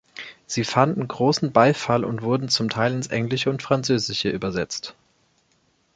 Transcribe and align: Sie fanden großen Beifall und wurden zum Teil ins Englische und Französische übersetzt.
Sie 0.47 0.63
fanden 0.63 1.07
großen 1.07 1.51
Beifall 1.51 2.03
und 2.05 2.23
wurden 2.23 2.49
zum 2.49 2.69
Teil 2.69 2.91
ins 2.93 3.05
Englische 3.05 3.51
und 3.51 3.61
Französische 3.61 4.29
übersetzt. 4.31 4.95